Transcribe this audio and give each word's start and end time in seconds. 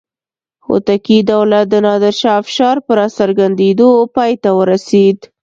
هوتکي 0.65 1.17
دولت 1.31 1.65
د 1.69 1.75
نادر 1.85 2.13
شاه 2.21 2.37
افشار 2.41 2.75
په 2.85 2.91
راڅرګندېدو 2.99 3.89
پای 4.15 4.31
ته 4.43 4.49
ورسېد. 4.57 5.17